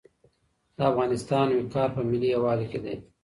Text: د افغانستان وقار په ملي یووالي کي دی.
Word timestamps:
د 0.77 0.79
افغانستان 0.91 1.47
وقار 1.59 1.89
په 1.95 2.01
ملي 2.11 2.29
یووالي 2.35 2.65
کي 2.71 2.79
دی. 2.83 2.95